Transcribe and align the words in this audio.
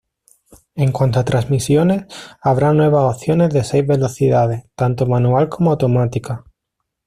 En 0.73 0.91
cuanto 0.91 1.19
a 1.19 1.23
transmisiones, 1.25 2.07
habrá 2.41 2.73
nuevas 2.73 3.15
opciones 3.15 3.51
de 3.51 3.63
seis 3.63 3.85
velocidades, 3.85 4.63
tanto 4.75 5.05
manual 5.05 5.47
como 5.47 5.69
automática. 5.69 6.43